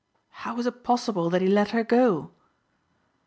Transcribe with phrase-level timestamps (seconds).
[0.31, 2.31] How was it possible that he let her go?"